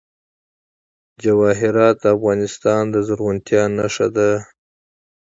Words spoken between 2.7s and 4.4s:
د زرغونتیا نښه ده.